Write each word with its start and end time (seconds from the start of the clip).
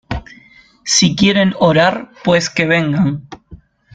Si 0.83 1.15
quieren 1.15 1.53
orar 1.59 2.09
pues 2.23 2.49
que 2.49 2.65
vengan. 2.65 3.29